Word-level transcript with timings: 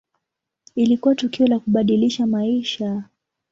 Ilikuwa 0.75 1.15
tukio 1.15 1.47
la 1.47 1.59
kubadilisha 1.59 2.27
maisha. 2.27 3.03